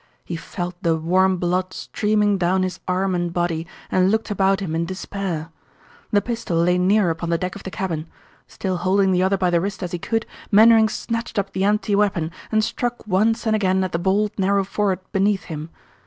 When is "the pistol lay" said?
6.09-6.79